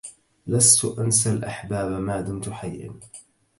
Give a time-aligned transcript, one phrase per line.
[0.47, 2.93] لست أنسى الأحباب ما دمت حيا